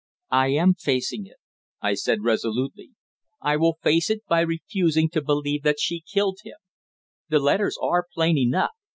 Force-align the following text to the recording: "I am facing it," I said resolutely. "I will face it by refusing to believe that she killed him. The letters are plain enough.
"I 0.31 0.47
am 0.47 0.73
facing 0.73 1.27
it," 1.27 1.37
I 1.79 1.93
said 1.93 2.23
resolutely. 2.23 2.89
"I 3.39 3.55
will 3.55 3.77
face 3.83 4.09
it 4.09 4.25
by 4.27 4.41
refusing 4.41 5.11
to 5.11 5.21
believe 5.21 5.61
that 5.61 5.79
she 5.79 6.01
killed 6.11 6.39
him. 6.43 6.57
The 7.29 7.37
letters 7.37 7.77
are 7.79 8.07
plain 8.11 8.35
enough. 8.39 8.71